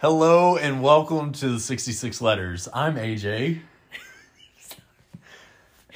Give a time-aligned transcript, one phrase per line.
[0.00, 2.68] Hello and welcome to the 66 Letters.
[2.72, 3.58] I'm AJ.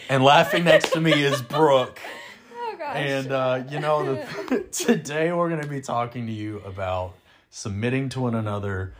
[0.09, 2.00] and laughing next to me is Brooke.
[2.53, 2.96] Oh gosh.
[2.96, 4.17] And, uh, you know,
[4.49, 7.14] the, today we're going to be talking to you about
[7.50, 8.93] submitting to one another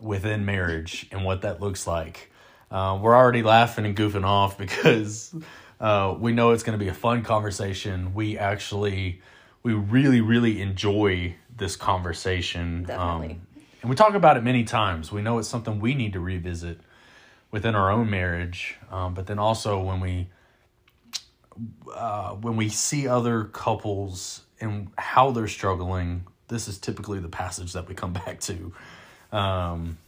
[0.00, 2.32] within marriage and what that looks like.
[2.68, 5.32] Uh, we're already laughing and goofing off because
[5.78, 8.12] uh, we know it's going to be a fun conversation.
[8.12, 9.20] We actually,
[9.62, 12.84] we really, really enjoy this conversation.
[12.84, 13.34] Definitely.
[13.34, 13.47] Um,
[13.80, 15.12] and we talk about it many times.
[15.12, 16.80] We know it's something we need to revisit
[17.50, 20.28] within our own marriage, um, but then also when we
[21.94, 27.72] uh, when we see other couples and how they're struggling, this is typically the passage
[27.72, 28.72] that we come back to.
[29.32, 29.98] Um,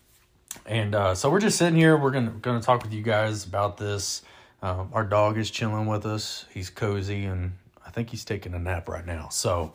[0.67, 1.97] and uh, so we're just sitting here.
[1.97, 4.23] We're gonna gonna talk with you guys about this.
[4.63, 6.45] Uh, our dog is chilling with us.
[6.53, 7.53] He's cozy, and
[7.87, 9.29] I think he's taking a nap right now.
[9.31, 9.73] So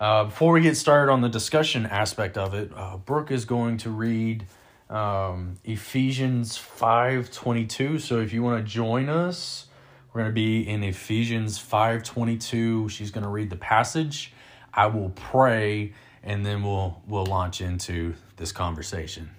[0.00, 3.76] uh, before we get started on the discussion aspect of it, uh, Brooke is going
[3.78, 4.46] to read
[4.88, 7.98] um, Ephesians five twenty two.
[7.98, 9.66] So if you want to join us,
[10.12, 12.88] we're going to be in Ephesians five twenty two.
[12.88, 14.32] She's going to read the passage.
[14.72, 19.30] I will pray, and then we'll we'll launch into this conversation.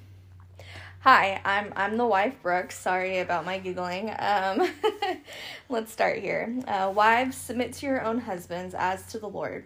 [1.00, 2.72] Hi, I'm I'm the wife, Brooke.
[2.72, 4.14] Sorry about my giggling.
[4.20, 4.70] Um,
[5.70, 6.56] let's start here.
[6.68, 9.66] Uh, wives, submit to your own husbands as to the Lord.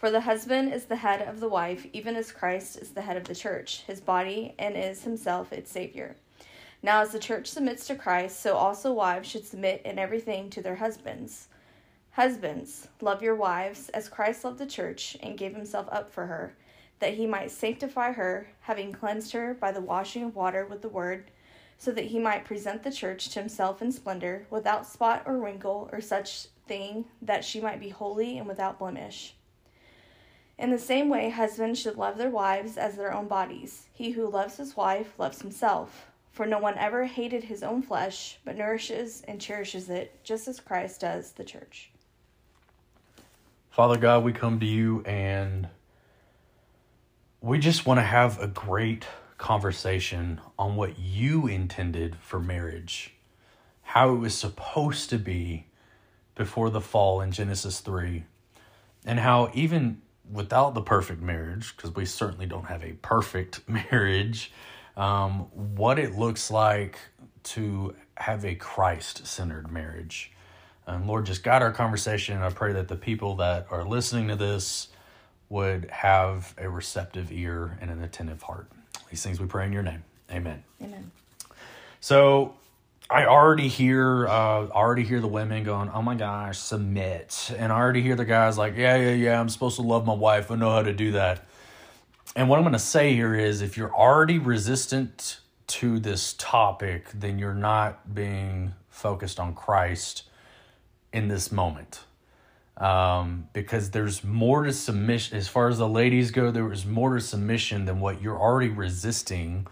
[0.00, 3.18] For the husband is the head of the wife, even as Christ is the head
[3.18, 6.16] of the church, his body, and is himself its Savior.
[6.82, 10.62] Now, as the church submits to Christ, so also wives should submit in everything to
[10.62, 11.48] their husbands.
[12.12, 16.54] Husbands, love your wives as Christ loved the church and gave himself up for her
[17.00, 20.88] that he might sanctify her, having cleansed her by the washing of water with the
[20.88, 21.30] word,
[21.76, 25.90] so that he might present the church to himself in splendor, without spot or wrinkle
[25.92, 29.34] or such thing, that she might be holy and without blemish.
[30.60, 33.86] In the same way, husbands should love their wives as their own bodies.
[33.94, 36.10] He who loves his wife loves himself.
[36.32, 40.60] For no one ever hated his own flesh, but nourishes and cherishes it, just as
[40.60, 41.90] Christ does the church.
[43.70, 45.66] Father God, we come to you and
[47.40, 49.06] we just want to have a great
[49.38, 53.14] conversation on what you intended for marriage,
[53.80, 55.68] how it was supposed to be
[56.34, 58.24] before the fall in Genesis 3,
[59.06, 64.52] and how even without the perfect marriage, because we certainly don't have a perfect marriage,
[64.96, 65.40] um,
[65.76, 66.98] what it looks like
[67.42, 70.32] to have a Christ centered marriage.
[70.86, 72.38] And Lord, just guide our conversation.
[72.42, 74.88] I pray that the people that are listening to this
[75.48, 78.68] would have a receptive ear and an attentive heart.
[79.08, 80.04] These things we pray in your name.
[80.30, 80.62] Amen.
[80.82, 81.10] Amen.
[82.00, 82.54] So
[83.10, 87.50] I already hear uh already hear the women going, Oh my gosh, submit.
[87.56, 90.14] And I already hear the guys like, Yeah, yeah, yeah, I'm supposed to love my
[90.14, 90.50] wife.
[90.50, 91.46] I know how to do that.
[92.36, 97.38] And what I'm gonna say here is if you're already resistant to this topic, then
[97.38, 100.24] you're not being focused on Christ
[101.12, 102.04] in this moment
[102.80, 107.14] um, because there's more to submission as far as the ladies go there is more
[107.14, 109.66] to submission than what you're already resisting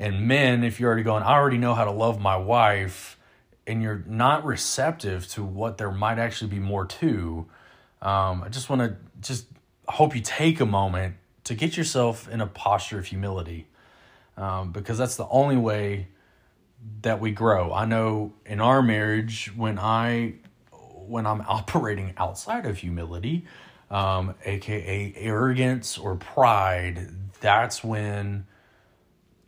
[0.00, 3.16] and men if you're already going i already know how to love my wife
[3.66, 7.46] and you're not receptive to what there might actually be more to
[8.02, 9.46] um, i just want to just
[9.88, 13.68] hope you take a moment to get yourself in a posture of humility
[14.36, 16.08] um, because that's the only way
[17.02, 17.72] that we grow.
[17.72, 20.34] I know in our marriage when i
[21.06, 23.44] when I'm operating outside of humility,
[23.90, 27.08] um, aka arrogance or pride,
[27.40, 28.46] that's when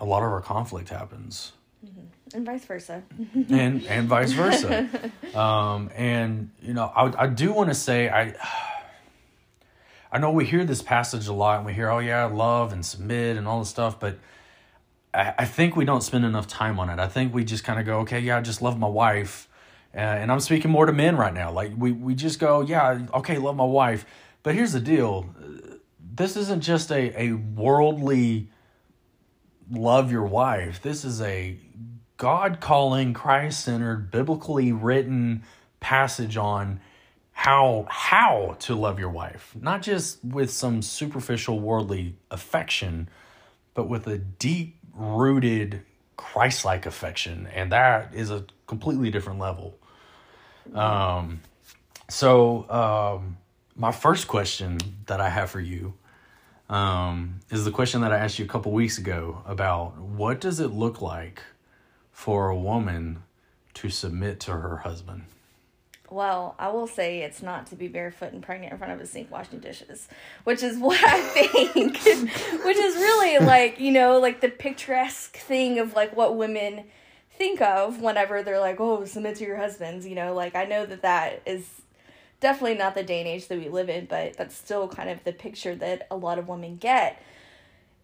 [0.02, 1.52] a lot of our conflict happens.
[1.84, 2.36] Mm-hmm.
[2.36, 3.02] And vice versa.
[3.48, 4.88] and and vice versa.
[5.34, 8.34] um, and you know, I I do want to say I
[10.12, 12.84] I know we hear this passage a lot and we hear, oh yeah, love and
[12.84, 14.18] submit and all this stuff, but
[15.14, 16.98] I, I think we don't spend enough time on it.
[16.98, 19.48] I think we just kind of go, okay, yeah, I just love my wife
[19.94, 21.52] uh, and I'm speaking more to men right now.
[21.52, 24.06] Like we we just go, yeah, okay, love my wife,
[24.42, 25.26] but here's the deal:
[26.14, 28.48] this isn't just a a worldly
[29.72, 30.82] love your wife.
[30.82, 31.56] This is a
[32.16, 35.42] God calling, Christ centered, biblically written
[35.80, 36.80] passage on
[37.32, 43.08] how how to love your wife, not just with some superficial worldly affection,
[43.74, 45.82] but with a deep rooted
[46.16, 49.76] Christ-like affection, and that is a completely different level.
[50.74, 51.40] Um,
[52.08, 53.38] so um,
[53.74, 55.94] my first question that I have for you
[56.68, 60.60] um, is the question that I asked you a couple weeks ago about what does
[60.60, 61.42] it look like
[62.10, 63.22] for a woman
[63.74, 65.24] to submit to her husband?
[66.10, 69.06] Well, I will say it's not to be barefoot and pregnant in front of a
[69.06, 70.08] sink washing dishes,
[70.44, 71.96] which is what I think,
[72.64, 76.84] which is really like, you know, like the picturesque thing of like what women
[77.30, 80.84] think of whenever they're like, oh, submit to your husbands, you know, like I know
[80.84, 81.66] that that is
[82.42, 85.24] definitely not the day and age that we live in, but that's still kind of
[85.24, 87.22] the picture that a lot of women get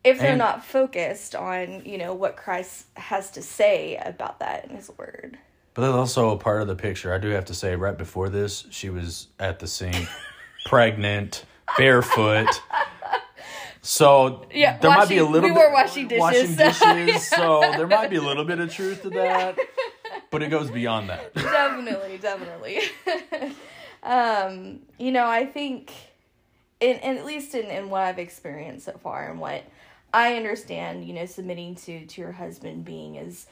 [0.05, 4.65] if they're And- not focused on, you know, what Christ has to say about that
[4.65, 5.37] in his word.
[5.75, 7.13] But that's also a part of the picture.
[7.13, 10.09] I do have to say, right before this, she was at the sink,
[10.65, 11.45] pregnant,
[11.77, 12.49] barefoot.
[13.83, 16.65] So Yeah, there might be a little we bit washing dishes, washing so-
[17.05, 17.27] dishes.
[17.29, 19.57] So there might be a little bit of truth to that,
[20.31, 21.35] but it goes beyond that.
[21.35, 22.81] definitely, definitely.
[24.03, 25.93] Um, you know, I think,
[26.81, 29.65] in, in at least in, in what I've experienced so far and what
[30.13, 33.47] I understand, you know, submitting to to your husband being is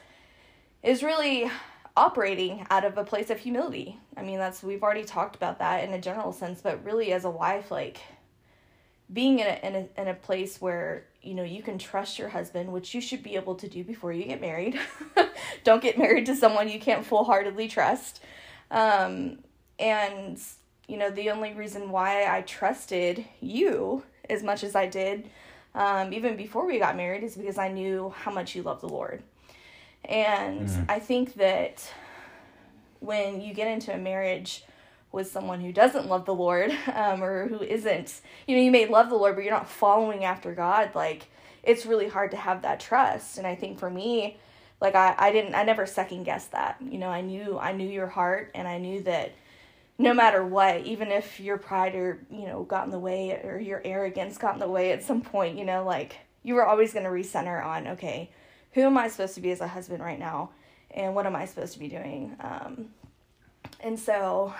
[0.83, 1.49] is really
[1.95, 3.99] operating out of a place of humility.
[4.15, 7.25] I mean, that's we've already talked about that in a general sense, but really as
[7.25, 7.99] a wife, like
[9.11, 12.29] being in a, in a in a place where you know you can trust your
[12.29, 14.79] husband, which you should be able to do before you get married.
[15.63, 18.21] Don't get married to someone you can't full heartedly trust.
[18.71, 19.39] Um,
[19.79, 20.39] and
[20.87, 25.29] you know the only reason why I trusted you as much as I did,
[25.75, 28.89] um, even before we got married, is because I knew how much you love the
[28.89, 29.23] Lord.
[30.05, 31.89] And I think that
[32.99, 34.63] when you get into a marriage
[35.11, 38.87] with someone who doesn't love the Lord, um, or who isn't, you know, you may
[38.87, 41.27] love the Lord, but you're not following after God, like,
[41.63, 43.37] it's really hard to have that trust.
[43.37, 44.37] And I think for me,
[44.79, 46.77] like, I, I didn't, I never second guessed that.
[46.81, 49.33] You know, I knew, I knew your heart, and I knew that
[49.97, 53.59] no matter what, even if your pride or, you know, got in the way or
[53.59, 56.93] your arrogance got in the way at some point, you know, like, you were always
[56.93, 58.29] going to recenter on, okay,
[58.73, 60.51] who am I supposed to be as a husband right now?
[60.91, 62.35] And what am I supposed to be doing?
[62.39, 62.89] Um,
[63.79, 64.53] and so,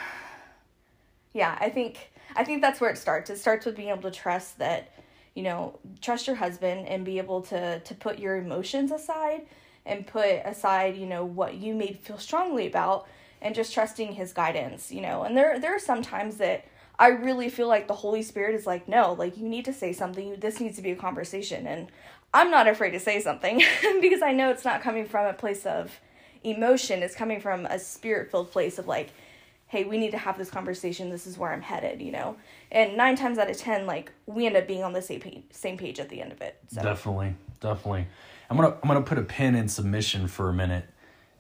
[1.33, 3.29] yeah, I think I think that's where it starts.
[3.29, 4.91] It starts with being able to trust that,
[5.33, 9.43] you know, trust your husband and be able to to put your emotions aside
[9.85, 13.07] and put aside, you know, what you may feel strongly about
[13.41, 15.23] and just trusting his guidance, you know.
[15.23, 16.65] And there there are some times that
[16.99, 19.93] I really feel like the Holy Spirit is like, no, like you need to say
[19.93, 20.35] something.
[20.39, 21.67] This needs to be a conversation.
[21.67, 21.87] And
[22.33, 23.57] I'm not afraid to say something
[24.01, 25.99] because I know it's not coming from a place of
[26.43, 27.03] emotion.
[27.03, 29.11] It's coming from a spirit filled place of like,
[29.67, 31.09] hey, we need to have this conversation.
[31.09, 32.37] This is where I'm headed, you know?
[32.71, 35.43] And nine times out of 10, like, we end up being on the same page,
[35.51, 36.57] same page at the end of it.
[36.69, 38.07] So, Definitely, definitely.
[38.49, 40.85] I'm gonna I'm gonna put a pin in submission for a minute,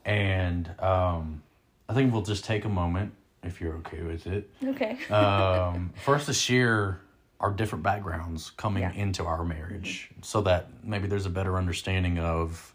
[0.03, 1.41] and um,
[1.89, 3.13] I think we'll just take a moment
[3.43, 4.49] if you're okay with it.
[4.63, 4.97] okay.
[5.13, 7.01] um, for us to share
[7.39, 8.89] our different backgrounds coming Yeah.
[8.91, 8.99] Mm-hmm.
[8.99, 12.73] into our marriage so that maybe there's a better understanding of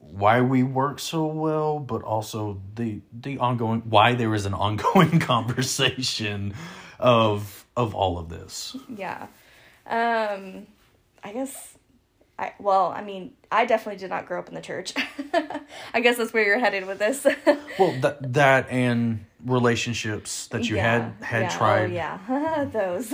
[0.00, 5.18] why we work so well but also the the ongoing why there is an ongoing
[5.32, 6.54] conversation
[6.98, 9.26] of of all of this Yeah.
[9.86, 10.66] Um
[11.22, 11.74] I guess
[12.38, 14.94] I well, I mean, I definitely did not grow up in the church.
[15.94, 17.26] I guess that's where you're headed with this.
[17.78, 21.56] well that that and relationships that you had had yeah.
[21.56, 23.12] tried Oh, yeah, those.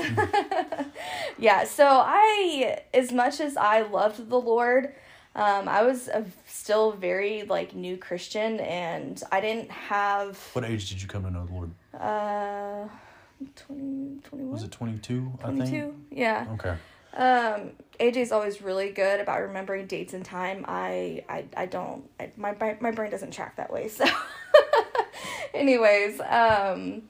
[1.38, 1.64] yeah.
[1.64, 4.94] So I, as much as I loved the Lord,
[5.36, 10.88] um, I was a still very like new Christian, and I didn't have what age
[10.88, 12.88] did you come to know the lord uh,
[13.56, 14.50] 20, 21?
[14.50, 15.94] was it 22 i think 22?
[16.10, 16.46] Yeah.
[16.52, 16.76] okay
[17.14, 20.64] Um, AJ's always really good about remembering dates and time.
[20.66, 22.08] I, I, I don't.
[22.18, 23.88] I, my my brain doesn't track that way.
[23.88, 24.04] So,
[25.54, 27.02] anyways, um,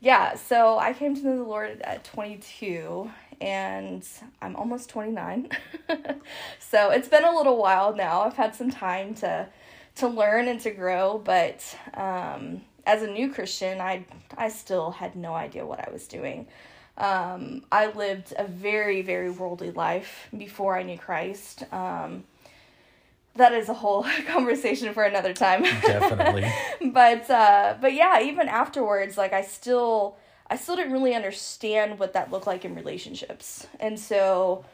[0.00, 0.36] yeah.
[0.36, 3.10] So I came to know the Lord at twenty two,
[3.40, 4.06] and
[4.40, 5.50] I'm almost twenty nine.
[6.60, 8.22] so it's been a little while now.
[8.22, 9.48] I've had some time to
[9.96, 14.04] to learn and to grow, but um, as a new Christian, I
[14.36, 16.46] I still had no idea what I was doing.
[16.98, 21.62] Um, I lived a very, very worldly life before I knew Christ.
[21.72, 22.24] Um,
[23.36, 25.62] that is a whole conversation for another time.
[25.62, 26.50] definitely
[26.92, 30.16] but uh, but yeah, even afterwards, like I still
[30.50, 34.64] I still didn't really understand what that looked like in relationships, and so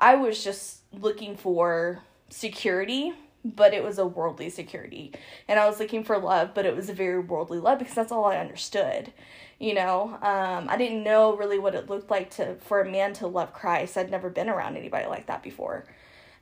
[0.00, 3.12] I was just looking for security,
[3.44, 5.12] but it was a worldly security,
[5.46, 8.12] and I was looking for love, but it was a very worldly love because that's
[8.12, 9.12] all I understood.
[9.58, 13.14] You know, um, I didn't know really what it looked like to for a man
[13.14, 13.96] to love Christ.
[13.96, 15.86] I'd never been around anybody like that before,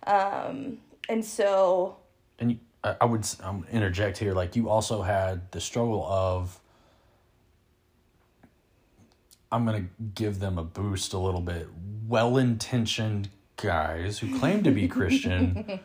[0.07, 0.79] um,
[1.09, 1.97] and so
[2.39, 4.33] and you, I I would um, interject here.
[4.33, 6.59] Like you also had the struggle of,
[9.53, 11.69] I'm gonna give them a boost a little bit.
[12.09, 15.81] Well-intentioned guys who claim to be Christian,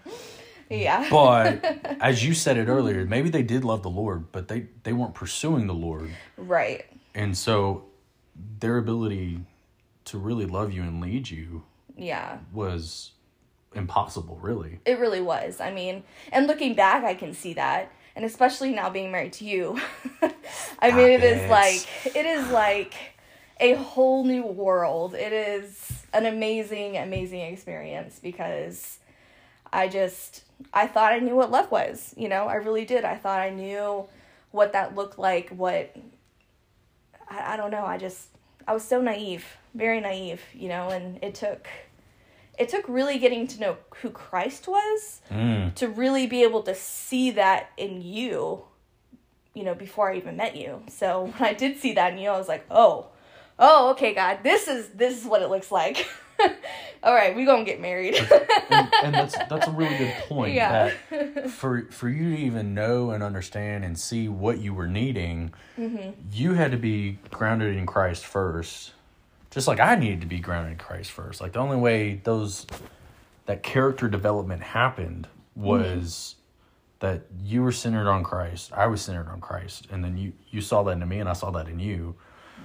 [0.69, 1.07] Yeah.
[1.09, 1.65] But
[2.01, 5.15] as you said it earlier, maybe they did love the Lord, but they they weren't
[5.15, 6.09] pursuing the Lord.
[6.37, 6.85] right.
[7.19, 7.83] And so
[8.61, 9.41] their ability
[10.05, 11.63] to really love you and lead you
[11.97, 12.37] Yeah.
[12.53, 13.11] was
[13.75, 14.79] impossible, really.
[14.85, 15.59] It really was.
[15.59, 17.91] I mean, and looking back, I can see that.
[18.15, 19.81] And especially now being married to you.
[20.79, 21.49] I mean, it is it.
[21.49, 22.93] like, it is like
[23.59, 25.13] a whole new world.
[25.13, 28.97] It is an amazing, amazing experience because
[29.73, 32.13] I just, I thought I knew what love was.
[32.15, 33.03] You know, I really did.
[33.03, 34.07] I thought I knew
[34.51, 35.93] what that looked like, what,
[37.29, 37.85] I, I don't know.
[37.85, 38.27] I just,
[38.67, 41.67] I was so naive, very naive, you know, and it took,
[42.57, 45.73] it took really getting to know who Christ was Mm.
[45.75, 48.63] to really be able to see that in you,
[49.53, 50.81] you know, before I even met you.
[50.89, 53.07] So when I did see that in you, I was like, oh,
[53.57, 56.07] oh, okay, God, this is this is what it looks like.
[57.03, 58.15] All right, we gonna get married.
[58.69, 60.53] and, and that's that's a really good point.
[60.53, 60.91] Yeah.
[61.09, 65.53] That for for you to even know and understand and see what you were needing,
[65.77, 66.09] Mm-hmm.
[66.33, 68.91] you had to be grounded in Christ first.
[69.49, 71.39] Just like I needed to be grounded in Christ first.
[71.41, 72.67] Like the only way those
[73.45, 76.35] that character development happened was
[76.99, 78.73] that you were centered on Christ.
[78.73, 81.33] I was centered on Christ, and then you you saw that in me, and I
[81.33, 82.15] saw that in you.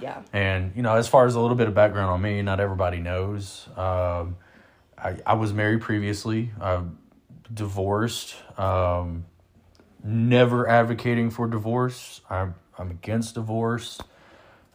[0.01, 2.59] Yeah, And you know, as far as a little bit of background on me, not
[2.59, 3.67] everybody knows.
[3.75, 4.37] Um,
[4.97, 6.83] I I was married previously, uh,
[7.53, 8.35] divorced.
[8.59, 9.25] Um,
[10.03, 12.21] never advocating for divorce.
[12.29, 13.99] I'm I'm against divorce.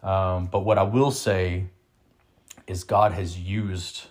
[0.03, 1.65] Um, but what I will say
[2.67, 4.07] is God has used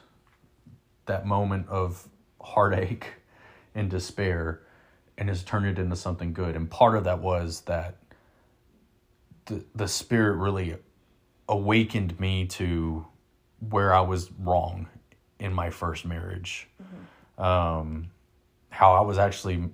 [1.06, 2.08] that moment of
[2.40, 3.06] heartache
[3.74, 4.60] and despair
[5.18, 6.56] and has turned it into something good.
[6.56, 7.96] And part of that was that
[9.46, 10.76] the the spirit really
[11.50, 13.04] awakened me to
[13.58, 14.88] where I was wrong
[15.38, 16.68] in my first marriage.
[17.36, 18.10] Um,
[18.70, 19.68] how I was actually,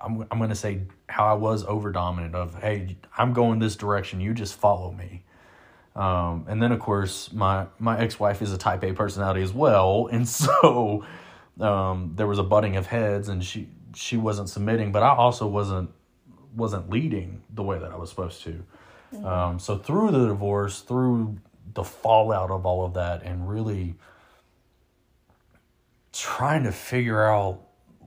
[0.00, 3.74] I'm, I'm going to say how I was over dominant of, hey, I'm going this
[3.74, 4.20] direction.
[4.20, 5.24] You just follow me.
[5.96, 10.08] Um, and then of course my, my ex-wife is a type A personality as well.
[10.12, 11.04] And so,
[11.58, 15.46] um, there was a butting of heads and she, she wasn't submitting, but I also
[15.46, 15.90] wasn't,
[16.54, 18.64] wasn't leading the way that I was supposed to.
[19.14, 19.26] Mm-hmm.
[19.26, 21.38] Um, so through the divorce, through
[21.74, 23.94] the fallout of all of that, and really
[26.12, 27.60] trying to figure out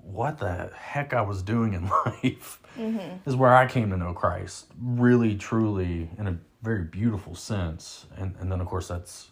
[0.03, 3.29] what the heck I was doing in life mm-hmm.
[3.29, 8.05] is where I came to know Christ, really, truly, in a very beautiful sense.
[8.17, 9.29] And and then of course that's,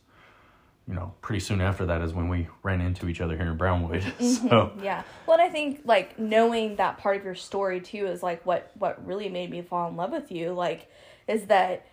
[0.87, 3.57] you know, pretty soon after that is when we ran into each other here in
[3.57, 4.01] Brownwood.
[4.19, 4.47] Mm-hmm.
[4.49, 5.03] So yeah.
[5.25, 8.71] Well, and I think like knowing that part of your story too is like what
[8.77, 10.51] what really made me fall in love with you.
[10.51, 10.89] Like,
[11.31, 11.85] is that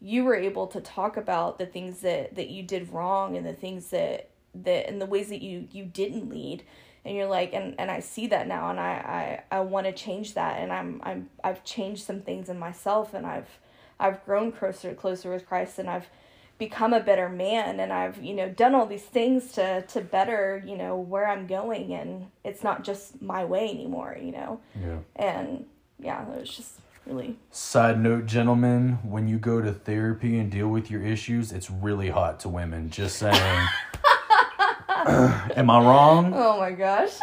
[0.00, 3.52] you were able to talk about the things that that you did wrong and the
[3.52, 6.62] things that that and the ways that you you didn't lead
[7.04, 9.92] and you're like and and I see that now and I I I want to
[9.92, 13.48] change that and I'm I'm I've changed some things in myself and I've
[13.98, 16.08] I've grown closer closer with Christ and I've
[16.56, 20.62] become a better man and I've you know done all these things to to better
[20.64, 24.98] you know where I'm going and it's not just my way anymore you know yeah.
[25.16, 25.66] and
[25.98, 30.68] yeah it was just really Side note, gentlemen, when you go to therapy and deal
[30.68, 32.90] with your issues, it's really hot to women.
[32.90, 33.34] Just saying.
[35.06, 36.32] Am I wrong?
[36.34, 37.18] oh my gosh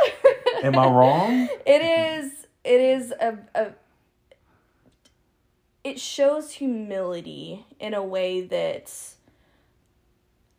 [0.61, 1.49] Am I wrong?
[1.65, 3.67] it is it is a, a
[5.83, 8.93] it shows humility in a way that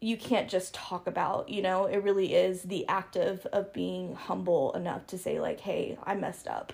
[0.01, 4.17] you can't just talk about you know it really is the act of of being
[4.17, 6.73] humble enough to say like hey i messed up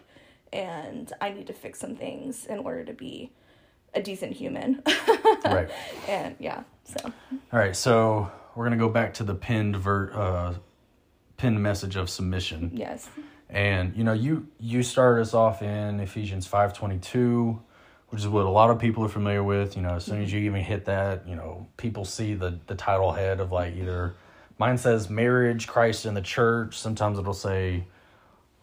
[0.52, 3.30] and i need to fix some things in order to be
[3.94, 4.82] a decent human
[5.44, 5.68] Right.
[6.08, 7.76] and yeah so All right.
[7.76, 10.54] So we're gonna go back to the pinned ver- uh,
[11.36, 12.70] pinned message of submission.
[12.74, 13.08] yes
[13.50, 17.60] And you know, you you started us off in Ephesians five twenty two,
[18.08, 19.76] which is what a lot of people are familiar with.
[19.76, 22.74] You know, as soon as you even hit that, you know, people see the the
[22.74, 24.14] title head of like either
[24.58, 26.78] mine says marriage, Christ and the church.
[26.78, 27.84] Sometimes it'll say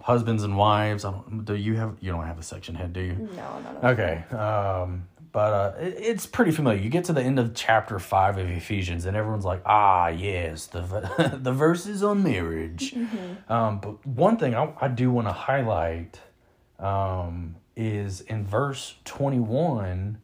[0.06, 1.04] husbands and wives.
[1.04, 1.46] I don't.
[1.46, 1.98] Do you have?
[2.00, 3.30] You don't have a section head, do you?
[3.36, 4.24] no no no Okay.
[4.32, 6.80] Um, but uh, it, it's pretty familiar.
[6.80, 10.68] You get to the end of chapter five of Ephesians, and everyone's like, "Ah, yes,
[10.68, 10.82] the
[11.42, 12.96] the verses on marriage."
[13.50, 16.20] Um, but one thing I, I do want to highlight
[16.80, 20.20] um, is in verse twenty one,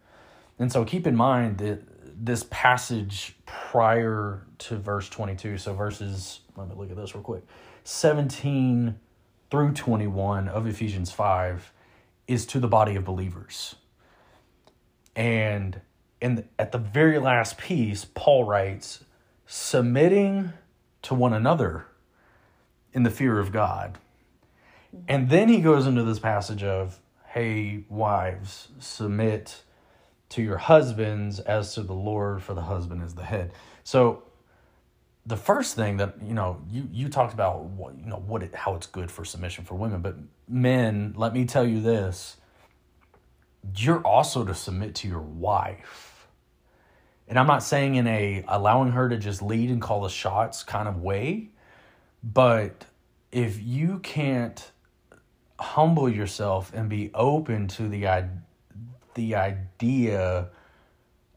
[0.59, 1.81] and so keep in mind that
[2.23, 5.57] this passage prior to verse twenty two.
[5.57, 6.41] So verses.
[6.55, 7.43] Let me look at this real quick.
[7.83, 8.99] Seventeen
[9.51, 11.71] through twenty one of Ephesians five
[12.27, 13.75] is to the body of believers.
[15.15, 15.81] And
[16.21, 19.03] in at the very last piece, Paul writes,
[19.45, 20.53] submitting
[21.01, 21.85] to one another
[22.93, 23.97] in the fear of God.
[25.07, 29.63] And then he goes into this passage of, hey, wives, submit
[30.29, 33.51] to your husbands as to the Lord, for the husband is the head.
[33.83, 34.23] So
[35.25, 38.55] the first thing that you know you you talked about what you know what it,
[38.55, 40.15] how it's good for submission for women but
[40.47, 42.37] men let me tell you this.
[43.75, 46.27] You're also to submit to your wife.
[47.27, 50.63] And i'm not saying in a allowing her to just lead and call the shots
[50.63, 51.49] kind of way
[52.23, 52.85] but
[53.31, 54.71] if you can't
[55.59, 58.05] humble yourself and be open to the
[59.15, 60.49] the idea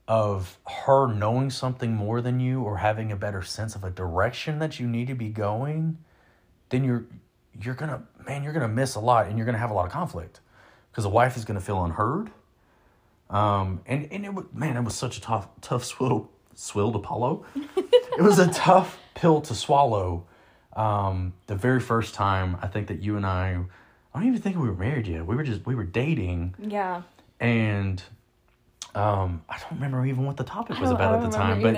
[0.06, 4.58] of her knowing something more than you or having a better sense of a direction
[4.58, 5.98] that you need to be going,
[6.68, 7.06] then you're
[7.60, 9.92] you're gonna man, you're gonna miss a lot and you're gonna have a lot of
[9.92, 10.40] conflict
[10.90, 12.30] because the wife is gonna feel unheard.
[13.30, 16.98] Um, and and it was man, it was such a tough tough swill swill to
[16.98, 17.46] follow.
[17.76, 20.26] it was a tough pill to swallow.
[20.74, 23.58] Um, the very first time I think that you and I,
[24.12, 25.24] I don't even think we were married yet.
[25.24, 26.54] We were just we were dating.
[26.58, 27.02] Yeah.
[27.40, 28.02] And
[28.94, 31.76] um, I don't remember even what the topic was about at the time, but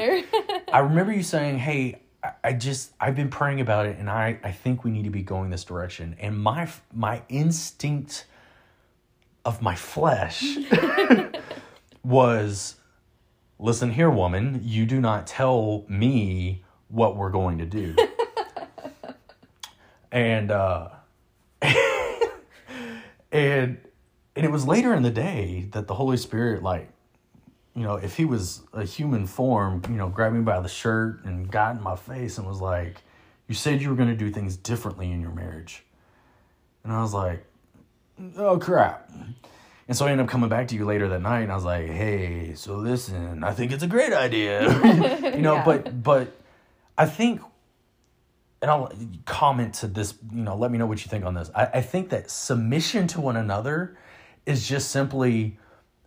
[0.73, 4.38] I remember you saying, "Hey, I, I just I've been praying about it, and I
[4.42, 8.26] I think we need to be going this direction." And my my instinct
[9.44, 10.44] of my flesh
[12.04, 12.76] was,
[13.58, 17.96] "Listen here, woman, you do not tell me what we're going to do."
[20.12, 20.88] and uh,
[23.32, 23.78] and
[24.37, 26.90] and it was later in the day that the Holy Spirit like
[27.76, 31.23] you know, if he was a human form, you know, grabbed me by the shirt
[31.25, 33.02] and got in my face and was like,
[33.49, 35.85] You said you were going to do things differently in your marriage.
[36.83, 37.45] And I was like,
[38.38, 39.12] Oh, crap.
[39.88, 41.66] And so I ended up coming back to you later that night and I was
[41.66, 44.62] like, Hey, so listen, I think it's a great idea.
[45.35, 45.64] you know, yeah.
[45.64, 46.35] but, but
[46.97, 47.42] I think,
[48.62, 48.90] and I'll
[49.26, 51.50] comment to this, you know, let me know what you think on this.
[51.54, 53.99] I, I think that submission to one another
[54.47, 55.59] is just simply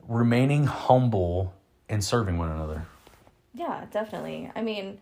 [0.08, 1.54] remaining humble
[1.90, 2.86] and serving one another.
[3.54, 4.52] Yeah, definitely.
[4.56, 5.00] I mean,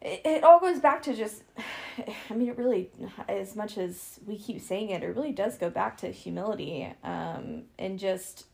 [0.00, 1.42] it, it all goes back to just,
[2.30, 2.90] I mean, it really,
[3.28, 7.62] as much as we keep saying it, it really does go back to humility um,
[7.78, 8.46] and just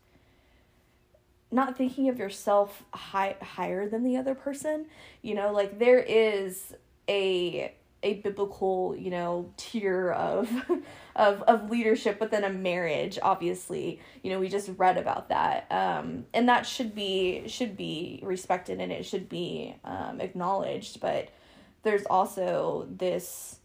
[1.51, 4.85] not thinking of yourself high, higher than the other person.
[5.21, 6.73] You know, like there is
[7.09, 7.73] a
[8.03, 10.49] a biblical you know tier of
[11.15, 13.99] of of leadership within a marriage obviously.
[14.21, 15.67] You know we just read about that.
[15.71, 20.99] Um and that should be should be respected and it should be um acknowledged.
[20.99, 21.29] But
[21.83, 23.59] there's also this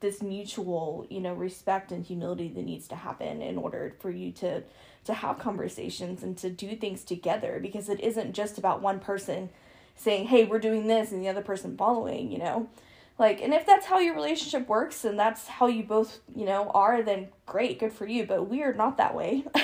[0.00, 4.32] this mutual you know respect and humility that needs to happen in order for you
[4.32, 4.62] to
[5.04, 7.58] to have conversations and to do things together.
[7.60, 9.48] Because it isn't just about one person
[9.96, 12.68] saying, hey, we're doing this, and the other person following, you know?
[13.16, 16.70] Like, and if that's how your relationship works and that's how you both, you know,
[16.70, 18.26] are, then great, good for you.
[18.26, 19.44] But we are not that way.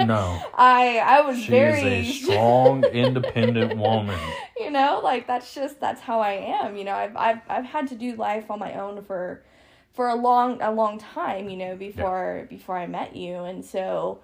[0.00, 0.42] no.
[0.56, 4.18] I I was she very is a strong, independent woman.
[4.58, 6.76] You know, like that's just that's how I am.
[6.76, 9.44] You know, I've I've I've had to do life on my own for
[9.92, 11.48] for a long a long time.
[11.48, 12.46] You know, before yeah.
[12.46, 14.18] before I met you, and so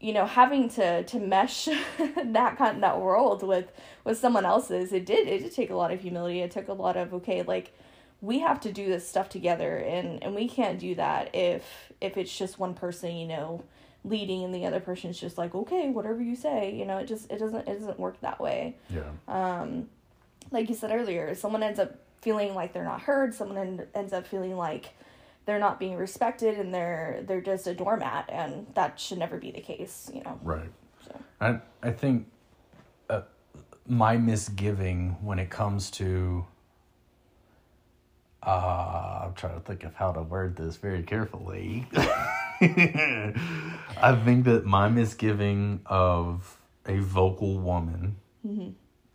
[0.00, 1.64] you know having to to mesh
[2.24, 3.72] that kind that world with
[4.04, 6.40] with someone else's it did it did take a lot of humility.
[6.40, 7.72] It took a lot of okay like
[8.20, 12.16] we have to do this stuff together and and we can't do that if if
[12.16, 13.62] it's just one person you know
[14.04, 17.30] leading and the other person's just like okay whatever you say you know it just
[17.30, 18.76] it doesn't it doesn't work that way.
[18.90, 19.10] Yeah.
[19.28, 19.88] Um
[20.50, 24.12] like you said earlier someone ends up feeling like they're not heard someone end, ends
[24.12, 24.94] up feeling like
[25.46, 29.50] they're not being respected and they're they're just a doormat and that should never be
[29.50, 30.70] the case you know right
[31.04, 32.26] so i i think
[33.08, 33.22] uh,
[33.86, 36.44] my misgiving when it comes to
[38.46, 41.88] uh, I'm trying to think of how to word this very carefully.
[42.60, 43.32] I
[44.24, 46.56] think that my misgiving of
[46.86, 48.70] a vocal woman, mm-hmm.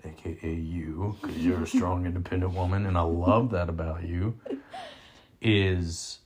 [0.06, 4.38] aka you, because you're a strong, independent woman, and I love that about you,
[5.42, 6.20] is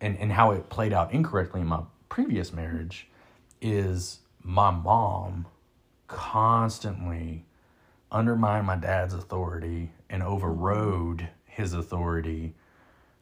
[0.00, 3.08] and, and how it played out incorrectly in my previous marriage
[3.60, 5.46] is my mom
[6.08, 7.44] constantly
[8.10, 12.54] undermined my dad's authority and overrode his authority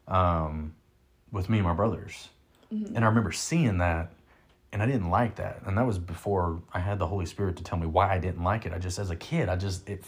[0.07, 0.73] um,
[1.31, 2.29] with me and my brothers.
[2.73, 2.95] Mm-hmm.
[2.95, 4.11] And I remember seeing that
[4.71, 5.61] and I didn't like that.
[5.65, 8.43] And that was before I had the Holy Spirit to tell me why I didn't
[8.43, 8.73] like it.
[8.73, 10.03] I just, as a kid, I just, it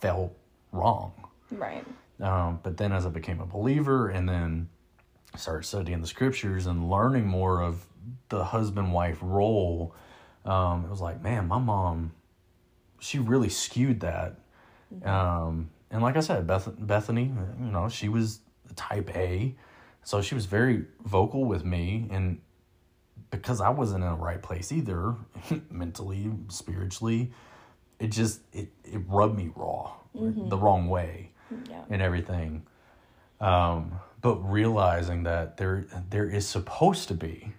[0.00, 0.36] felt
[0.72, 1.12] wrong.
[1.50, 1.84] Right.
[2.20, 4.68] Um, but then as I became a believer and then
[5.36, 7.86] started studying the scriptures and learning more of
[8.28, 9.94] the husband wife role,
[10.44, 12.12] um, it was like, man, my mom,
[12.98, 14.38] she really skewed that.
[14.94, 15.08] Mm-hmm.
[15.08, 18.40] Um, and like I said, Beth- Bethany, you know, she was
[18.76, 19.54] type A.
[20.04, 22.40] So she was very vocal with me, and
[23.30, 25.14] because I wasn't in the right place either,
[25.70, 27.30] mentally, spiritually,
[28.00, 31.30] it just it it rubbed me raw, the wrong way,
[31.70, 31.82] Yeah.
[31.88, 32.66] and everything.
[33.40, 33.92] Um,
[34.22, 37.52] but realizing that there there is supposed to be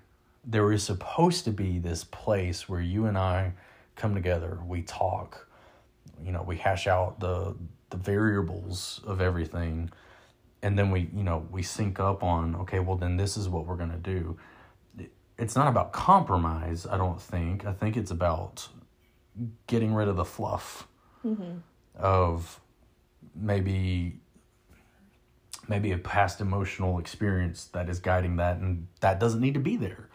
[0.46, 3.54] there is supposed to be this place where you and I
[3.96, 5.48] come together, we talk,
[6.24, 7.56] you know, we hash out the
[7.90, 9.92] the variables of everything
[10.64, 13.66] and then we, you know, we sync up on okay, well then this is what
[13.66, 14.38] we're going to do.
[15.38, 17.66] It's not about compromise, I don't think.
[17.66, 18.68] I think it's about
[19.68, 20.88] getting rid of the fluff
[21.26, 21.58] mm-hmm.
[21.96, 22.60] of
[23.36, 24.20] maybe
[25.68, 29.76] maybe a past emotional experience that is guiding that and that doesn't need to be
[29.76, 30.10] there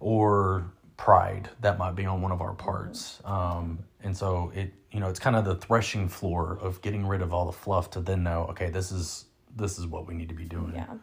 [0.00, 5.00] or pride that might be on one of our parts um, and so it you
[5.00, 8.00] know it's kind of the threshing floor of getting rid of all the fluff to
[8.00, 9.24] then know okay this is
[9.56, 10.94] this is what we need to be doing Yeah.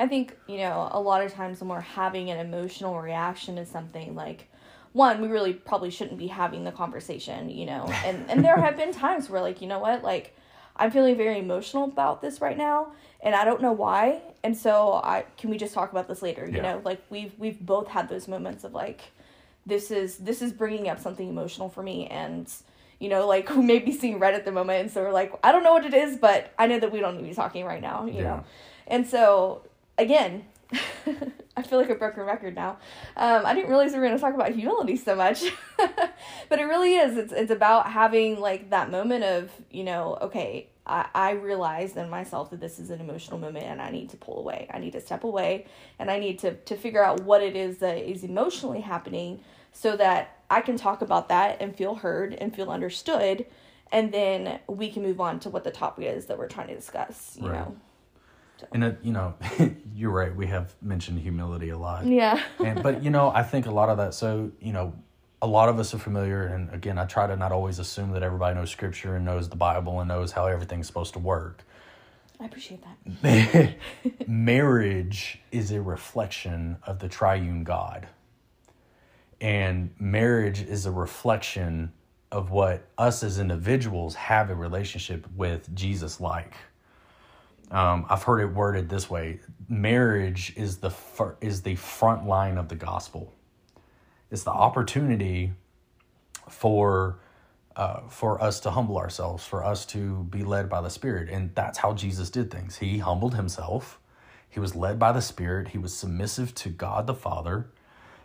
[0.00, 3.66] I think, you know, a lot of times when we're having an emotional reaction to
[3.66, 4.50] something, like,
[4.92, 7.84] one, we really probably shouldn't be having the conversation, you know.
[8.04, 10.34] And and there have been times where like, you know what, like
[10.80, 12.88] I'm feeling very emotional about this right now
[13.22, 14.22] and I don't know why.
[14.42, 16.62] And so I can we just talk about this later, you Yeah.
[16.62, 16.82] know?
[16.84, 19.02] Like we've we've both had those moments of like
[19.66, 22.50] this is this is bringing up something emotional for me and
[22.98, 25.30] you know like we may be seeing red at the moment and so we're like
[25.44, 27.34] i don't know what it is but i know that we don't need to be
[27.34, 28.22] talking right now you Yeah.
[28.22, 28.44] know
[28.86, 29.62] and so
[29.98, 30.46] again
[31.56, 32.78] i feel like a broken record now
[33.16, 35.44] um, i didn't realize we were going to talk about humility so much
[35.76, 40.68] but it really is it's, it's about having like that moment of you know okay
[40.86, 44.16] I, I realize in myself that this is an emotional moment and I need to
[44.16, 44.66] pull away.
[44.72, 45.66] I need to step away
[45.98, 49.40] and I need to, to figure out what it is that is emotionally happening
[49.72, 53.46] so that I can talk about that and feel heard and feel understood.
[53.92, 56.74] And then we can move on to what the topic is that we're trying to
[56.74, 57.60] discuss, you Right.
[57.60, 57.76] know?
[58.72, 59.34] And it, you know
[59.94, 62.06] you're right we have mentioned humility a lot.
[62.06, 62.42] Yeah.
[62.64, 64.94] and but you know i think a lot of that so you know
[65.42, 68.22] a lot of us are familiar and again i try to not always assume that
[68.22, 71.64] everybody knows scripture and knows the bible and knows how everything's supposed to work.
[72.42, 72.82] I appreciate
[73.22, 73.74] that.
[74.26, 78.08] marriage is a reflection of the triune god.
[79.42, 81.92] And marriage is a reflection
[82.32, 86.54] of what us as individuals have a relationship with jesus like
[87.70, 92.58] um, I've heard it worded this way: marriage is the fir- is the front line
[92.58, 93.32] of the gospel.
[94.30, 95.52] It's the opportunity
[96.48, 97.18] for
[97.76, 101.54] uh, for us to humble ourselves, for us to be led by the Spirit, and
[101.54, 102.78] that's how Jesus did things.
[102.78, 103.98] He humbled himself.
[104.48, 105.68] He was led by the Spirit.
[105.68, 107.70] He was submissive to God the Father,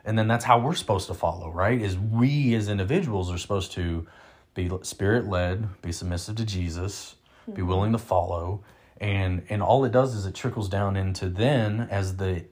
[0.04, 1.52] and then that's how we're supposed to follow.
[1.52, 1.80] Right?
[1.80, 4.08] Is we as individuals are supposed to
[4.56, 7.16] be Spirit led, be submissive to Jesus,
[7.54, 8.64] be willing to follow,
[9.02, 12.44] and and all it does is it trickles down into then as the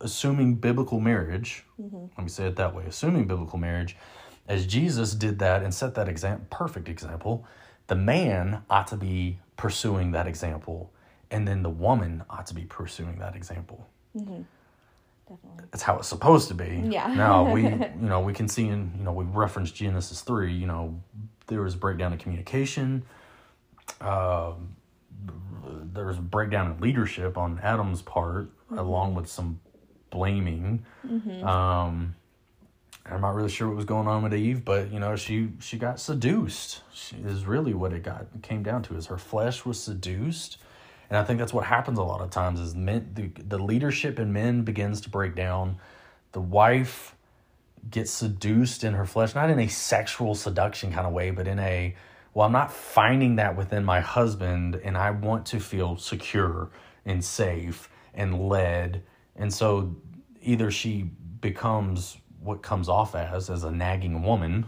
[0.00, 1.64] assuming biblical marriage
[2.16, 3.96] let me say it that way assuming biblical marriage
[4.48, 7.44] as jesus did that and set that example perfect example
[7.86, 10.90] the man ought to be pursuing that example
[11.30, 13.86] and then the woman ought to be pursuing that example
[15.28, 15.64] Definitely.
[15.70, 17.14] that's how it's supposed to be Yeah.
[17.14, 20.66] now we you know we can see in you know we referenced genesis 3 you
[20.66, 21.00] know
[21.46, 23.02] there was a breakdown in communication
[24.00, 24.76] um
[25.92, 29.60] there was a breakdown in leadership on Adam's part, along with some
[30.10, 30.84] blaming.
[31.44, 32.14] Um,
[33.06, 35.76] I'm not really sure what was going on with Eve, but you know, she she
[35.78, 36.82] got seduced.
[36.92, 40.58] She is really what it got came down to is her flesh was seduced,
[41.10, 44.18] and I think that's what happens a lot of times is men the, the leadership
[44.18, 45.76] in men begins to break down.
[46.32, 47.14] The wife
[47.90, 51.58] gets seduced in her flesh, not in a sexual seduction kind of way, but in
[51.58, 51.94] a
[52.34, 56.70] well, I'm not finding that within my husband, and I want to feel secure
[57.06, 59.04] and safe and led.
[59.36, 59.96] And so
[60.42, 61.02] either she
[61.40, 64.66] becomes what comes off as as a nagging woman,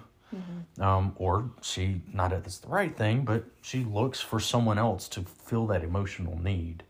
[0.81, 5.09] um, or she not that it's the right thing, but she looks for someone else
[5.09, 6.85] to fill that emotional need.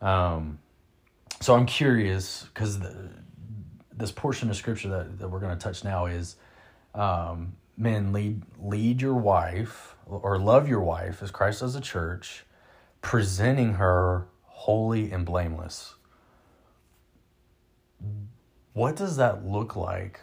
[0.00, 0.58] Um,
[1.40, 2.78] so I'm curious because
[3.92, 6.36] this portion of scripture that, that we're going to touch now is
[6.94, 12.44] um, men lead lead your wife or love your wife as Christ does the church,
[13.00, 15.94] presenting her holy and blameless.
[18.72, 20.20] What does that look like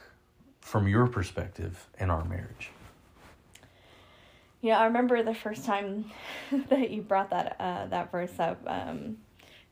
[0.60, 2.72] from your perspective in our marriage?
[4.62, 6.12] Yeah, I remember the first time
[6.70, 9.18] that you brought that uh, that verse up, um,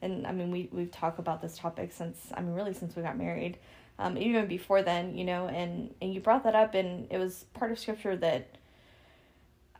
[0.01, 3.03] and I mean we we've talked about this topic since I mean really since we
[3.03, 3.57] got married,
[3.99, 7.45] um, even before then, you know, and and you brought that up, and it was
[7.53, 8.57] part of scripture that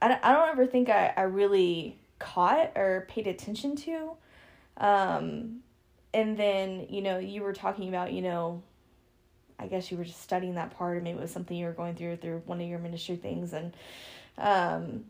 [0.02, 4.12] I don't, I don't ever think I I really caught or paid attention to,
[4.78, 5.62] um,
[6.14, 8.62] and then you know you were talking about you know
[9.60, 11.72] i guess you were just studying that part or maybe it was something you were
[11.72, 13.76] going through through one of your ministry things and
[14.38, 15.04] um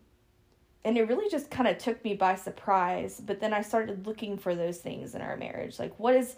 [0.84, 4.38] and it really just kind of took me by surprise but then i started looking
[4.38, 5.80] for those things in our marriage.
[5.80, 6.36] Like what is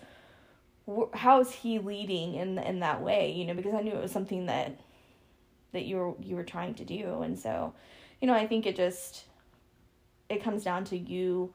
[0.87, 4.01] wh- how is he leading in in that way you know because i knew it
[4.01, 4.79] was something that
[5.73, 7.73] that you were you were trying to do and so
[8.19, 9.25] you know i think it just
[10.29, 11.53] it comes down to you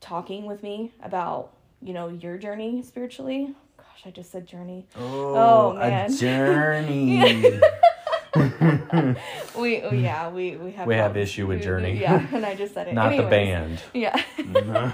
[0.00, 5.34] talking with me about you know your journey spiritually gosh i just said journey Oh,
[5.34, 6.16] Oh, a man.
[6.16, 7.60] journey.
[9.58, 12.00] we oh, yeah we we have We have issue with We- Journey.
[12.00, 13.82] yeah and i just said it Not the band.
[13.92, 14.20] yeah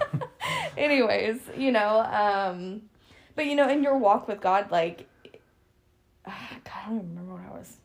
[0.77, 2.83] anyways you know um
[3.39, 5.07] but you know in your walk with god like
[6.27, 6.29] god
[6.67, 7.77] i don't even remember what i was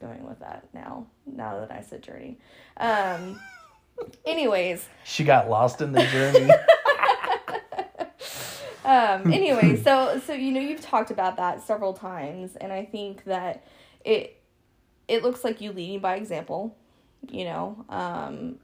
[0.00, 2.38] going with that now now that i said journey
[2.78, 3.38] um
[4.24, 6.50] anyways she got lost in the journey.
[8.84, 13.22] um anyway so so you know you've talked about that several times and i think
[13.24, 13.66] that
[14.02, 14.40] it
[15.08, 16.74] it looks like you leading by example
[17.30, 18.56] you know um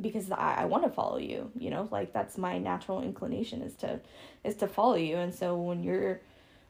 [0.00, 3.74] because i, I want to follow you you know like that's my natural inclination is
[3.76, 4.00] to
[4.44, 6.20] is to follow you and so when you're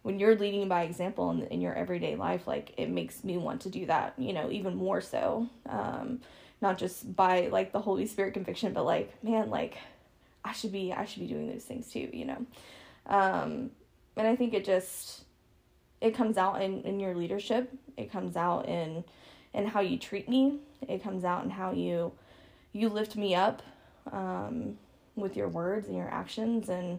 [0.02, 3.60] when you're leading by example in, in your everyday life like it makes me want
[3.62, 6.20] to do that you know even more so um
[6.62, 9.78] not just by like the holy spirit conviction but like man like
[10.44, 12.46] I should be I should be doing those things too, you know.
[13.06, 13.70] Um,
[14.16, 15.24] and I think it just
[16.00, 17.70] it comes out in, in your leadership.
[17.96, 19.04] It comes out in
[19.52, 20.58] in how you treat me.
[20.88, 22.12] It comes out in how you
[22.72, 23.62] you lift me up
[24.12, 24.78] um,
[25.16, 26.98] with your words and your actions and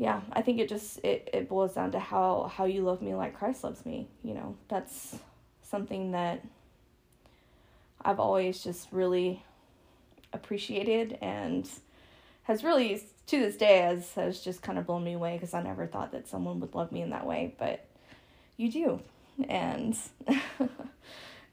[0.00, 3.14] yeah, I think it just it, it boils down to how how you love me
[3.14, 4.56] like Christ loves me, you know.
[4.68, 5.18] That's
[5.62, 6.42] something that
[8.02, 9.44] I've always just really
[10.32, 11.68] appreciated and
[12.44, 15.62] has really to this day has has just kind of blown me away because I
[15.62, 17.84] never thought that someone would love me in that way, but
[18.56, 19.00] you do,
[19.50, 19.94] and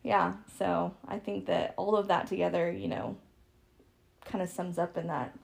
[0.03, 0.33] yeah.
[0.57, 3.17] So I think that all of that together, you know,
[4.25, 5.37] kind of sums up in that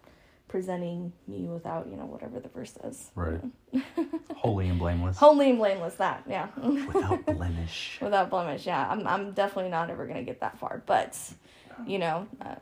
[0.48, 3.10] presenting me without you know whatever the verse says.
[3.16, 3.42] Right.
[4.36, 5.18] Holy and blameless.
[5.18, 5.96] Holy and blameless.
[5.96, 6.48] That yeah.
[6.58, 7.98] Without blemish.
[8.02, 8.66] without blemish.
[8.66, 11.18] Yeah, I'm I'm definitely not ever gonna get that far, but
[11.88, 12.56] you know, uh,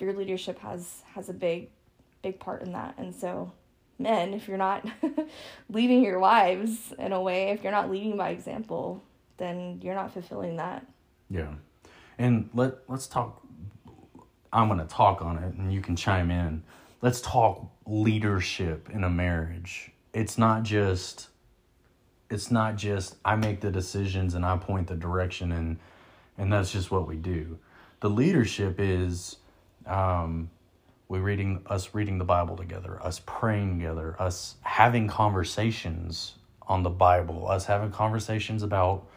[0.00, 1.68] your leadership has has a big
[2.22, 3.52] big part in that, and so
[3.98, 4.86] men, if you're not
[5.68, 9.02] leading your wives in a way, if you're not leading by example,
[9.36, 10.86] then you're not fulfilling that.
[11.34, 11.54] Yeah.
[12.16, 13.42] And let let's talk
[14.52, 16.62] I'm going to talk on it and you can chime in.
[17.02, 19.90] Let's talk leadership in a marriage.
[20.12, 21.28] It's not just
[22.30, 25.78] it's not just I make the decisions and I point the direction and
[26.38, 27.58] and that's just what we do.
[27.98, 29.36] The leadership is
[29.86, 30.50] um
[31.08, 36.36] we reading us reading the Bible together, us praying together, us having conversations
[36.68, 39.08] on the Bible, us having conversations about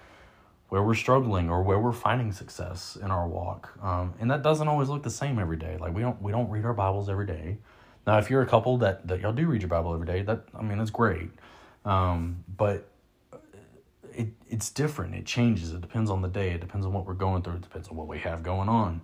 [0.69, 3.71] where we're struggling or where we're finding success in our walk.
[3.81, 5.77] Um, and that doesn't always look the same every day.
[5.79, 7.57] Like we don't we don't read our Bibles every day.
[8.05, 10.43] Now, if you're a couple that that y'all do read your Bible every day, that
[10.57, 11.29] I mean that's great.
[11.85, 12.89] Um, but
[14.13, 15.15] it it's different.
[15.15, 15.71] It changes.
[15.71, 16.51] It depends on the day.
[16.51, 17.55] It depends on what we're going through.
[17.55, 19.01] It depends on what we have going on.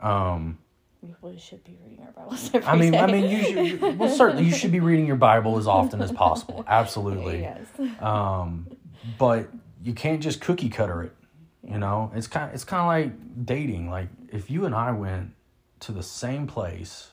[0.00, 0.58] Um,
[1.02, 3.42] We really should be reading our Bibles every I mean, I mean, you
[3.78, 3.98] should.
[3.98, 6.64] Well, certainly, you should be reading your Bible as often as possible.
[6.68, 7.40] Absolutely.
[7.40, 7.66] yes.
[8.00, 8.66] Um,
[9.18, 9.48] but
[9.82, 11.12] you can't just cookie cutter it.
[11.62, 12.52] You know, it's kind.
[12.54, 13.90] It's kind of like dating.
[13.90, 15.32] Like if you and I went
[15.80, 17.10] to the same place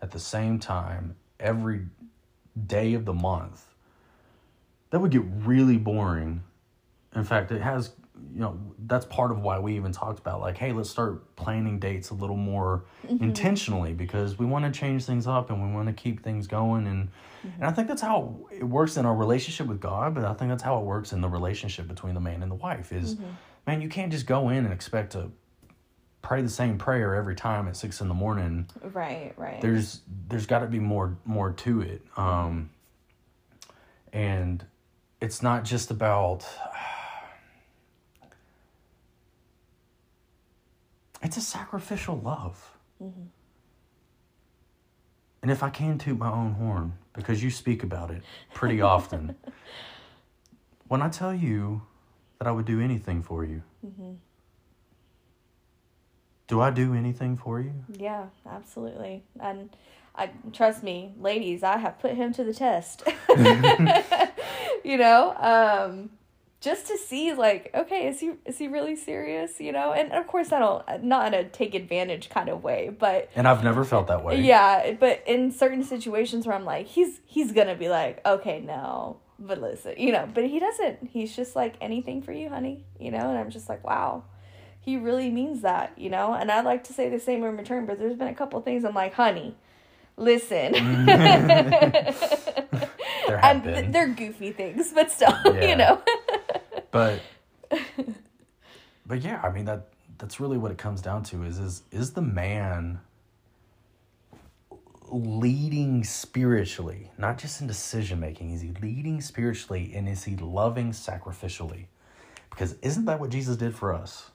[0.00, 1.86] at the same time every
[2.66, 3.64] day of the month,
[4.90, 6.42] that would get really boring.
[7.14, 7.90] In fact, it has.
[8.32, 11.78] You know, that's part of why we even talked about like, hey, let's start planning
[11.78, 15.88] dates a little more intentionally because we want to change things up and we want
[15.88, 17.08] to keep things going and
[17.42, 20.50] and I think that's how it works in our relationship with God, but I think
[20.50, 23.16] that's how it works in the relationship between the man and the wife is
[23.66, 25.30] man, you can't just go in and expect to
[26.22, 28.68] pray the same prayer every time at six in the morning.
[28.82, 29.60] Right, right.
[29.60, 32.02] There's there's gotta be more more to it.
[32.16, 32.70] Um
[34.12, 34.64] and
[35.20, 36.46] it's not just about
[41.22, 42.76] it's a sacrificial love.
[45.42, 49.36] And if I can toot my own horn, because you speak about it pretty often,
[50.88, 51.82] when I tell you
[52.38, 53.62] that I would do anything for you,
[56.46, 57.72] do I do anything for you?
[57.96, 59.22] Yeah, absolutely.
[59.40, 59.70] And
[60.14, 63.04] I trust me, ladies, I have put him to the test.
[64.84, 66.10] you know, um
[66.60, 69.92] just to see like okay is he is he really serious you know?
[69.92, 73.48] And of course i don't not in a take advantage kind of way but And
[73.48, 74.40] I've never felt that way.
[74.42, 79.18] yeah but in certain situations where i'm like he's he's gonna be like okay no
[79.38, 81.08] but listen you know but he doesn't.
[81.10, 83.30] He's just like anything for you honey you know?
[83.30, 84.24] And i'm just like wow
[84.82, 86.34] he really means that you know?
[86.34, 88.84] And i'd like to say the same in return but there's been a couple things
[88.84, 89.56] i'm like honey
[90.18, 90.74] listen.
[90.74, 92.66] Mm.
[93.26, 93.92] There have and been.
[93.92, 95.64] they're goofy things but still Yeah.
[95.70, 96.02] you know
[96.90, 97.20] but
[99.06, 102.12] but yeah i mean that that's really what it comes down to is is is
[102.12, 103.00] the man
[105.10, 110.92] leading spiritually not just in decision making is he leading spiritually and is he loving
[110.92, 111.86] sacrificially?
[112.50, 114.30] Because isn't that what jesus did for us?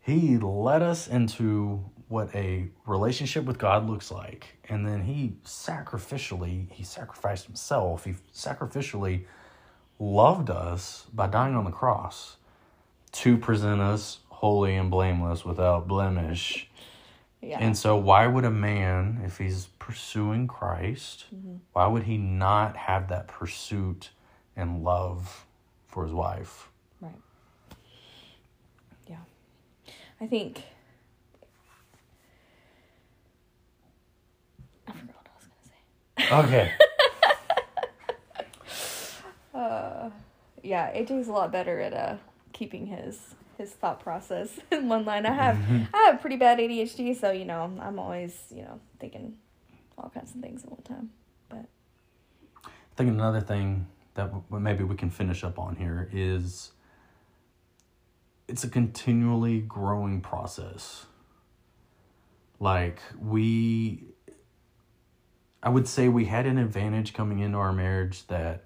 [0.00, 6.70] He led us into what a relationship with god looks like and then he sacrificially
[6.70, 9.24] he sacrificed himself he sacrificially
[9.98, 12.36] loved us by dying on the cross
[13.12, 16.68] to present us holy and blameless without blemish.
[17.40, 21.56] yeah And so, why would a man, if he's pursuing Christ, mm-hmm.
[21.72, 24.10] why would he not have that pursuit
[24.56, 25.46] and love
[25.86, 26.68] for his wife?
[27.00, 27.12] Right.
[29.08, 29.16] Yeah.
[30.20, 30.62] I think.
[34.86, 36.56] I forgot what I was going to say.
[36.56, 36.72] Okay.
[39.68, 40.10] Uh,
[40.62, 42.16] yeah, AJ's a lot better at uh,
[42.52, 45.26] keeping his his thought process in one line.
[45.26, 45.58] I have
[45.94, 49.36] I have pretty bad ADHD, so you know I'm always you know thinking
[49.96, 51.10] all kinds of things all the time.
[51.48, 51.66] But
[52.64, 56.72] I think another thing that w- maybe we can finish up on here is
[58.48, 61.06] it's a continually growing process.
[62.60, 64.04] Like we
[65.62, 68.64] I would say we had an advantage coming into our marriage that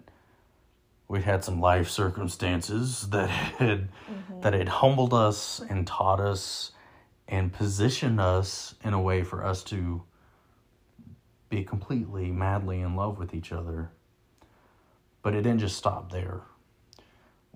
[1.12, 4.40] we had some life circumstances that had mm-hmm.
[4.40, 6.72] that had humbled us and taught us
[7.28, 10.02] and positioned us in a way for us to
[11.50, 13.90] be completely madly in love with each other.
[15.20, 16.40] But it didn't just stop there.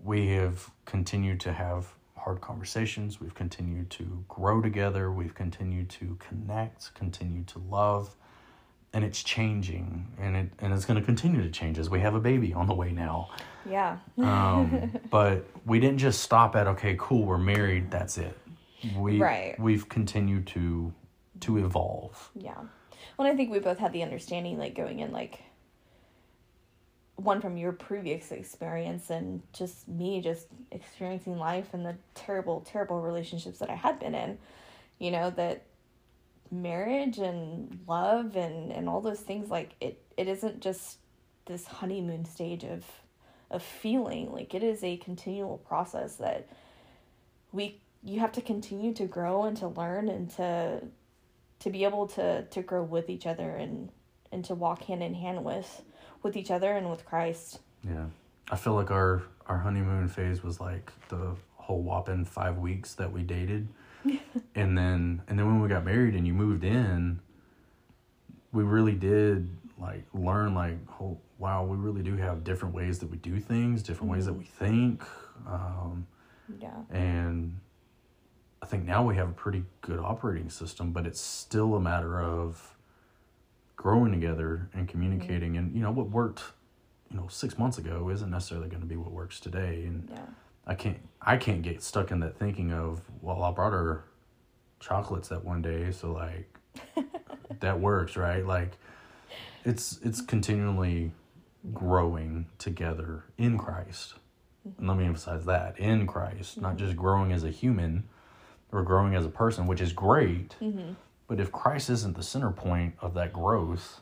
[0.05, 3.23] We have continued to have hard conversations.
[3.23, 5.11] We've continued to grow together.
[5.11, 8.17] We've continued to connect, continue to love.
[8.93, 12.21] And it's changing and it and it's gonna continue to change as we have a
[12.21, 13.29] baby on the way now.
[13.69, 18.39] yeah, Um, but we didn't just stop at okay, cool, we're married, that's it.
[18.97, 19.59] We Right.
[19.61, 20.93] we've continued to
[21.41, 22.31] to evolve.
[22.35, 22.55] yeah.
[23.19, 25.41] Well, I think we both had the understanding, like going in, like
[27.17, 33.01] one from your previous experience and just me just experiencing life and the terrible, terrible
[33.01, 34.39] relationships that I had been in.
[34.99, 35.63] You know that
[36.51, 40.99] marriage and love and and all those things like it it isn't just
[41.47, 42.85] this honeymoon stage of
[43.51, 46.49] of feeling like it is a continual process that
[47.53, 50.81] we you have to continue to grow and to learn and to
[51.61, 53.91] to be able to to grow with each other and
[54.33, 55.83] and to walk hand in hand with
[56.23, 57.61] with each other and with Christ.
[57.85, 58.07] Yeah.
[58.51, 63.13] I feel like our our honeymoon phase was like the whole whopping five weeks that
[63.13, 63.69] we dated.
[64.55, 67.21] and then and then when we got married and you moved in,
[68.53, 69.49] we really did
[69.81, 73.83] like learn like oh wow, we really do have different ways that we do things,
[73.83, 75.03] different ways that we think.
[75.47, 76.07] Um
[76.61, 76.71] Yeah.
[76.91, 77.61] and
[78.63, 82.21] I think now we have a pretty good operating system, but it's still a matter
[82.21, 82.75] of
[83.77, 85.57] growing together and communicating.
[85.57, 86.43] And you know what worked,
[87.11, 89.85] you know, six months ago isn't necessarily going to be what works today.
[89.85, 90.25] And Yeah.
[90.67, 94.05] I can't, I can't get stuck in that thinking of, well, I brought her
[94.81, 96.59] chocolates that one day, so like
[97.61, 98.45] that works, right?
[98.45, 98.79] Like
[99.65, 101.13] it's it's continually
[101.73, 104.15] growing together in Christ.
[104.79, 105.11] And let me mm-hmm.
[105.11, 106.87] emphasize that in Christ, not mm-hmm.
[106.87, 108.09] just growing as a human
[108.73, 110.57] or growing as a person, which is great.
[110.61, 110.93] Mm-hmm.
[111.29, 114.01] But if Christ isn't the center point of that growth,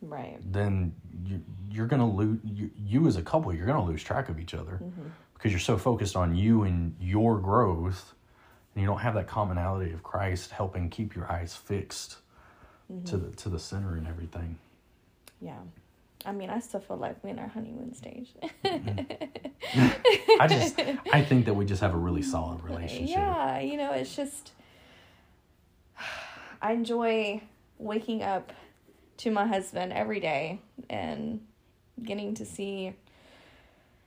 [0.00, 0.38] Right.
[0.44, 1.40] then you,
[1.70, 4.80] you're to lose, you, you as a couple, you're to lose track of each other
[5.42, 8.14] because you're so focused on you and your growth.
[8.74, 12.18] And you don't have that commonality of Christ helping keep your eyes fixed
[12.90, 13.04] mm-hmm.
[13.06, 14.56] to the to the center and everything.
[15.40, 15.58] Yeah.
[16.24, 18.30] I mean, I still feel like we're in our honeymoon stage.
[18.64, 20.40] Mm-hmm.
[20.40, 20.80] I just
[21.12, 23.16] I think that we just have a really solid relationship.
[23.16, 24.52] Yeah, you know, it's just
[26.62, 27.42] I enjoy
[27.78, 28.52] waking up
[29.18, 31.40] to my husband every day and
[32.02, 32.94] getting to see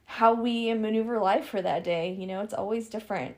[0.06, 2.12] how we maneuver life for that day.
[2.14, 3.36] You know, it's always different.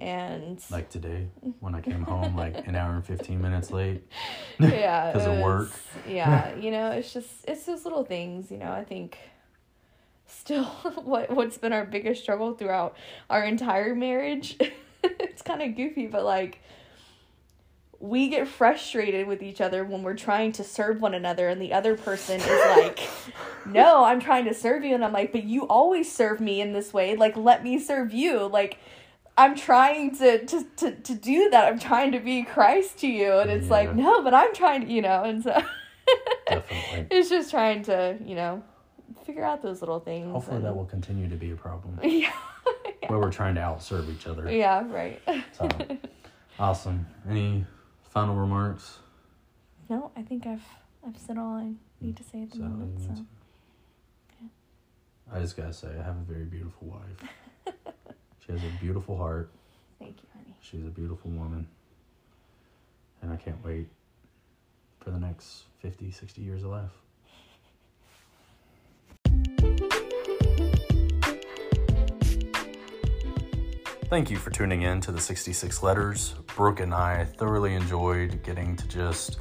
[0.00, 1.28] And Like today
[1.60, 4.02] when I came home like an hour and 15 minutes late.
[4.60, 5.70] yeah, 'Cause of work.
[6.08, 8.50] yeah, you know, it's just it's those little things.
[8.50, 9.18] You know, I think
[10.26, 10.64] still
[11.04, 12.96] what what's been our biggest struggle throughout
[13.30, 14.56] our entire marriage.
[15.04, 16.60] it's kind of goofy, but like
[17.98, 21.72] we get frustrated with each other when we're trying to serve one another and the
[21.72, 23.00] other person is like
[23.66, 24.94] no i'm trying to serve you.
[24.94, 27.16] And i'm like but you always serve me in this way.
[27.16, 28.46] Like let me serve you.
[28.46, 28.78] Like
[29.38, 31.66] i'm trying to to to, to do that.
[31.72, 33.32] I'm trying to be christ to you.
[33.38, 35.62] And it's like no but i'm trying to you know and so
[36.48, 37.06] Definitely.
[37.16, 38.62] it's just trying to you know
[39.24, 41.98] figure out those little things Hopefully, and- that will continue to be a problem.
[42.04, 42.30] Yeah.
[43.08, 44.50] Where we're trying to outserve each other.
[44.50, 45.20] yeah right.
[45.52, 45.68] So,
[46.58, 47.06] awesome.
[47.28, 47.64] Any
[48.16, 48.98] final remarks?
[49.90, 50.64] no i think i've
[51.06, 53.12] i've said all i need to say at the So, moment so
[55.30, 57.30] I just gotta say, I have a very beautiful wife.
[58.46, 59.50] she has a beautiful heart.
[59.98, 61.66] thank you honey She's a beautiful woman.
[63.20, 63.88] And I can't wait
[65.00, 66.92] for the next 50, 60 years of life.
[74.08, 76.36] Thank you for tuning in to the 66 Letters.
[76.54, 79.40] Brooke and I thoroughly enjoyed getting to just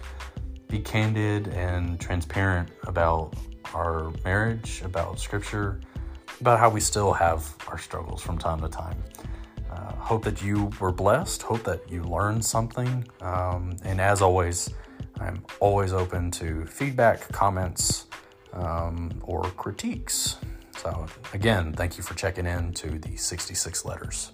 [0.67, 3.35] be candid and transparent about
[3.75, 5.81] our marriage, about scripture,
[6.41, 8.97] about how we still have our struggles from time to time.
[9.69, 11.43] Uh, hope that you were blessed.
[11.43, 13.07] Hope that you learned something.
[13.21, 14.73] Um, and as always,
[15.19, 18.07] I'm always open to feedback, comments,
[18.53, 20.37] um, or critiques.
[20.77, 24.31] So, again, thank you for checking in to the 66 letters.